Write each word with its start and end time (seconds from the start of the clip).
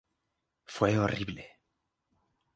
Fue 0.65 0.97
horrible. 0.97 1.59